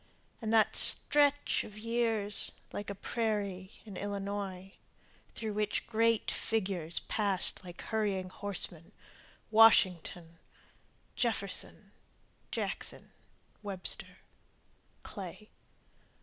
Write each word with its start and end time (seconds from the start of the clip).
And 0.41 0.51
that 0.51 0.75
stretch 0.75 1.63
of 1.63 1.77
years 1.77 2.53
like 2.73 2.89
a 2.89 2.95
prairie 2.95 3.69
in 3.85 3.97
Illinois 3.97 4.73
Through 5.35 5.53
which 5.53 5.85
great 5.85 6.31
figures 6.31 7.01
passed 7.01 7.63
like 7.63 7.83
hurrying 7.83 8.29
horsemen, 8.29 8.93
Washington, 9.51 10.39
Jefferson, 11.15 11.91
Jackson, 12.49 13.11
Webster, 13.61 14.17
Clay. 15.03 15.51